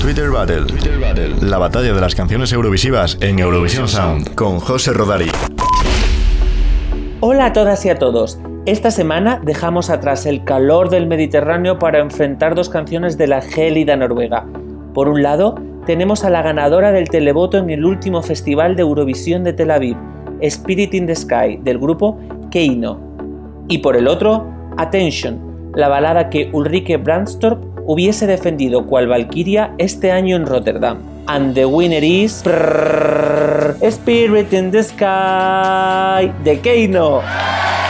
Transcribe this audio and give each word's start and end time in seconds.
Twitter 0.00 0.30
Battle. 0.30 0.66
La 1.40 1.58
batalla 1.58 1.92
de 1.92 2.00
las 2.00 2.14
canciones 2.14 2.52
eurovisivas 2.52 3.18
en 3.20 3.40
Eurovisión 3.40 3.88
Sound 3.88 4.34
con 4.34 4.60
José 4.60 4.92
Rodari. 4.92 5.30
Hola 7.20 7.46
a 7.46 7.52
todas 7.52 7.84
y 7.84 7.90
a 7.90 7.98
todos. 7.98 8.38
Esta 8.64 8.90
semana 8.90 9.40
dejamos 9.44 9.90
atrás 9.90 10.24
el 10.26 10.44
calor 10.44 10.88
del 10.88 11.06
Mediterráneo 11.08 11.78
para 11.78 11.98
enfrentar 11.98 12.54
dos 12.54 12.68
canciones 12.68 13.18
de 13.18 13.26
la 13.26 13.40
gélida 13.42 13.96
Noruega. 13.96 14.46
Por 14.94 15.08
un 15.08 15.22
lado, 15.22 15.56
tenemos 15.84 16.24
a 16.24 16.30
la 16.30 16.42
ganadora 16.42 16.92
del 16.92 17.08
televoto 17.08 17.58
en 17.58 17.70
el 17.70 17.84
último 17.84 18.22
festival 18.22 18.76
de 18.76 18.82
Eurovisión 18.82 19.42
de 19.42 19.52
Tel 19.52 19.70
Aviv, 19.72 19.96
Spirit 20.40 20.94
in 20.94 21.06
the 21.06 21.16
Sky, 21.16 21.58
del 21.62 21.78
grupo 21.78 22.18
Keino. 22.50 23.00
Y 23.68 23.78
por 23.78 23.96
el 23.96 24.06
otro, 24.06 24.46
Attention, 24.76 25.72
la 25.74 25.88
balada 25.88 26.30
que 26.30 26.50
Ulrike 26.52 26.98
Brandstorp 26.98 27.77
hubiese 27.88 28.26
defendido 28.26 28.84
cual 28.84 29.08
Valkyria 29.08 29.72
este 29.78 30.12
año 30.12 30.36
en 30.36 30.44
Rotterdam. 30.44 30.98
And 31.26 31.54
the 31.54 31.64
winner 31.64 32.04
is... 32.04 32.44
Spirit 33.80 34.52
in 34.52 34.70
the 34.70 34.82
Sky 34.82 36.30
de 36.44 36.60
Keino. 36.60 37.22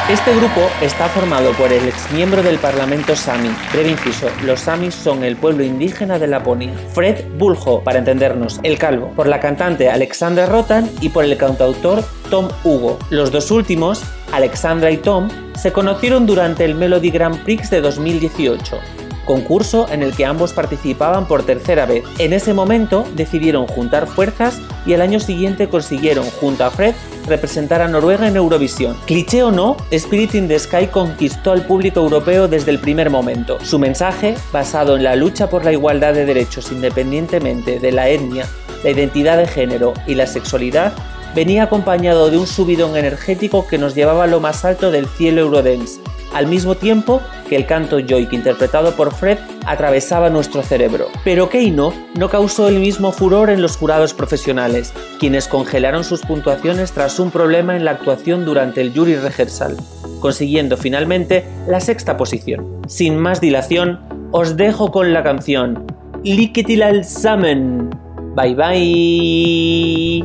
Este 0.09 0.35
grupo 0.37 0.61
está 0.81 1.09
formado 1.09 1.51
por 1.53 1.73
el 1.73 1.87
exmiembro 1.89 2.45
del 2.45 2.59
Parlamento 2.59 3.17
Sami. 3.17 3.51
Breve 3.73 3.91
inciso, 3.91 4.29
los 4.45 4.61
Samis 4.61 4.95
son 4.95 5.25
el 5.25 5.37
pueblo 5.37 5.65
indígena 5.65 6.19
de 6.19 6.29
Laponia. 6.29 6.73
Fred 6.95 7.25
Buljo, 7.37 7.83
para 7.83 7.99
entendernos, 7.99 8.61
el 8.63 8.79
calvo, 8.79 9.11
por 9.17 9.27
la 9.27 9.41
cantante 9.41 9.91
Alexandra 9.91 10.47
Rotan 10.47 10.89
y 11.01 11.09
por 11.09 11.25
el 11.25 11.37
cantautor 11.37 12.05
Tom 12.31 12.49
Hugo. 12.63 12.99
Los 13.11 13.33
dos 13.33 13.51
últimos, 13.51 14.03
Alexandra 14.33 14.93
y 14.93 14.97
Tom, 14.99 15.29
se 15.57 15.73
conocieron 15.73 16.25
durante 16.25 16.65
el 16.65 16.77
Melody 16.77 17.11
Grand 17.11 17.43
Prix 17.45 17.69
de 17.69 17.81
2018 17.81 18.79
concurso 19.29 19.87
en 19.91 20.03
el 20.03 20.17
que 20.17 20.25
ambos 20.25 20.55
participaban 20.55 21.29
por 21.29 21.43
tercera 21.43 21.85
vez. 21.85 22.03
En 22.19 22.33
ese 22.33 22.55
momento 22.55 23.05
decidieron 23.15 23.67
juntar 23.67 24.07
fuerzas 24.07 24.59
y 24.87 24.95
el 24.95 25.03
año 25.03 25.21
siguiente 25.21 25.69
consiguieron, 25.69 26.25
junto 26.41 26.65
a 26.65 26.71
Fred, 26.71 26.95
representar 27.27 27.83
a 27.83 27.89
Noruega 27.89 28.27
en 28.27 28.37
Eurovisión. 28.37 28.97
Cliché 29.07 29.43
o 29.43 29.51
no, 29.51 29.77
Spirit 29.91 30.35
in 30.35 30.49
the 30.49 30.59
Sky 30.59 30.87
conquistó 30.87 31.53
al 31.53 31.67
público 31.67 32.01
europeo 32.01 32.49
desde 32.49 32.71
el 32.71 32.79
primer 32.79 33.11
momento. 33.11 33.59
Su 33.63 33.79
mensaje, 33.79 34.35
basado 34.51 34.97
en 34.97 35.05
la 35.05 35.15
lucha 35.15 35.51
por 35.51 35.63
la 35.63 35.73
igualdad 35.73 36.15
de 36.15 36.25
derechos 36.25 36.73
independientemente 36.73 37.81
de 37.81 37.93
la 37.93 38.09
etnia, 38.09 38.47
la 38.83 38.91
identidad 38.91 39.37
de 39.37 39.47
género 39.47 39.93
y 40.07 40.15
la 40.15 40.27
sexualidad, 40.27 40.95
venía 41.35 41.65
acompañado 41.65 42.31
de 42.31 42.39
un 42.39 42.47
subidón 42.47 42.97
energético 42.97 43.67
que 43.69 43.77
nos 43.77 43.95
llevaba 43.95 44.25
a 44.25 44.27
lo 44.27 44.41
más 44.41 44.65
alto 44.65 44.91
del 44.91 45.07
cielo 45.07 45.43
Eurodance, 45.43 46.01
al 46.33 46.47
mismo 46.47 46.75
tiempo 46.75 47.21
que 47.49 47.57
el 47.57 47.67
canto 47.67 47.99
Joy, 48.01 48.29
interpretado 48.31 48.95
por 48.95 49.15
Fred, 49.15 49.39
atravesaba 49.67 50.31
nuestro 50.31 50.63
cerebro. 50.63 51.09
Pero 51.25 51.49
Keino 51.49 51.93
no 52.15 52.29
causó 52.29 52.69
el 52.69 52.79
mismo 52.79 53.13
furor 53.13 53.51
en 53.51 53.63
los 53.63 53.77
jurados 53.77 54.15
profesionales, 54.15 54.93
quienes 55.19 55.49
congelaron 55.49 56.05
sus 56.05 56.21
puntuaciones 56.23 56.93
tras 56.93 57.19
un 57.19 57.31
problema 57.31 57.77
en 57.77 57.85
la 57.85 57.93
actuación 57.93 58.45
durante 58.45 58.81
el 58.81 58.93
jury 58.93 59.17
rehearsal, 59.17 59.77
consiguiendo 60.21 60.77
finalmente 60.77 61.45
la 61.67 61.81
sexta 61.81 62.17
posición. 62.17 62.83
Sin 62.87 63.17
más 63.17 63.41
dilación, 63.41 64.01
os 64.31 64.57
dejo 64.57 64.91
con 64.91 65.13
la 65.13 65.23
canción 65.23 65.87
Likitilal 66.25 67.05
Samen. 67.05 67.91
Bye 68.35 68.55
bye. 68.55 70.25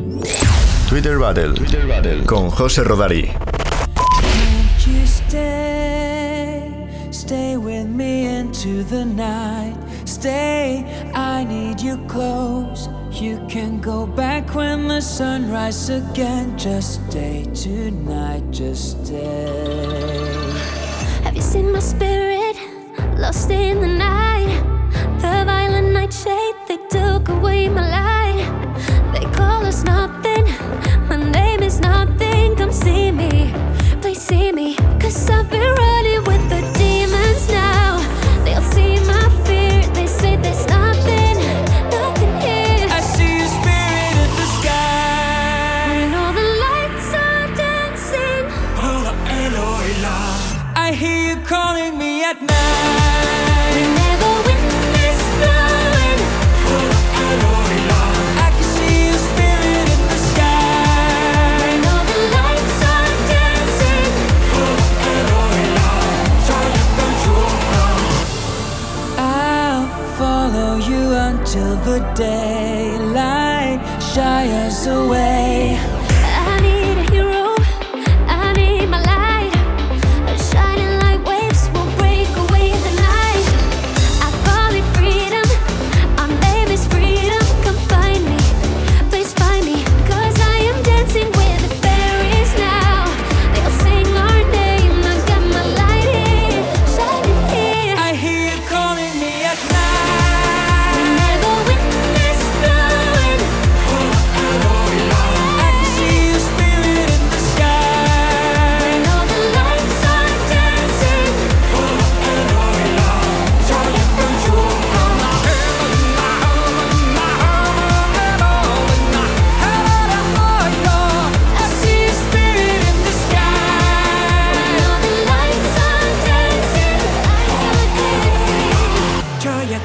Twitter 0.88 1.18
Battle, 1.18 1.54
Twitter 1.54 1.86
Battle. 1.86 2.24
con 2.24 2.50
José 2.50 2.84
Rodari. 2.84 3.30
Into 8.64 8.82
the 8.84 9.04
night. 9.04 9.76
Stay, 10.06 10.84
I 11.14 11.44
need 11.44 11.80
you 11.80 11.98
close. 12.08 12.88
You 13.10 13.44
can 13.48 13.80
go 13.80 14.06
back 14.06 14.54
when 14.54 14.88
the 14.88 15.00
sun 15.00 15.50
rises 15.50 16.02
again. 16.10 16.56
Just 16.56 17.04
stay 17.10 17.44
tonight, 17.54 18.50
just 18.50 19.04
stay. 19.04 20.50
Have 21.24 21.36
you 21.36 21.42
seen 21.42 21.72
my 21.72 21.80
spirit 21.80 22.56
lost 23.18 23.50
in 23.50 23.80
the 23.80 23.88
night? 23.88 23.93
At 52.30 52.40
night. 52.40 53.74
Whenever 53.76 54.32
wind 54.46 54.96
is 55.08 55.20
blowing. 55.36 56.20
I 58.44 58.48
can 58.56 58.66
see 58.74 58.96
your 59.08 59.20
spirit 59.28 59.86
in 59.94 60.02
the 60.12 60.18
sky. 60.30 61.60
When 61.60 61.80
all 61.92 62.04
the 62.12 62.20
lights 62.36 62.80
are 62.94 63.12
dancing. 63.32 64.12
I'll 69.18 69.86
follow 70.18 70.72
you 70.90 71.04
until 71.28 71.76
the 71.88 71.98
daylight 72.14 73.80
shies 74.00 74.86
away. 74.86 75.78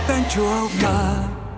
that 0.07 0.35
you're. 0.35 0.59
Oh 0.81 1.48